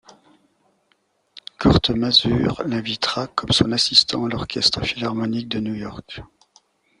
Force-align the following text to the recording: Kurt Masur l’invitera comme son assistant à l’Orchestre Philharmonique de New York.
Kurt 1.59 1.91
Masur 1.91 2.63
l’invitera 2.65 3.27
comme 3.27 3.51
son 3.51 3.71
assistant 3.71 4.25
à 4.25 4.29
l’Orchestre 4.29 4.81
Philharmonique 4.83 5.47
de 5.49 5.59
New 5.59 5.75
York. 5.75 6.23